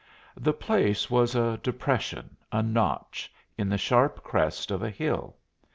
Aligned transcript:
The 0.35 0.51
place 0.51 1.11
was 1.11 1.35
a 1.35 1.59
depression, 1.61 2.35
a 2.51 2.63
"notch," 2.63 3.31
in 3.55 3.69
the 3.69 3.77
sharp 3.77 4.23
crest 4.23 4.71
of 4.71 4.81
a 4.81 4.89
hill. 4.89 5.35